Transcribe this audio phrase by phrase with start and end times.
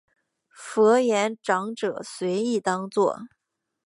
[0.49, 3.19] 佛言长者随意当作。